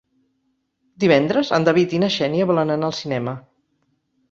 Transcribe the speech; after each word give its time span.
Divendres 1.03 1.51
en 1.59 1.69
David 1.69 1.95
i 1.97 2.01
na 2.05 2.11
Xènia 2.17 2.49
volen 2.55 2.77
anar 2.79 2.91
al 2.91 2.99
cinema. 3.03 3.39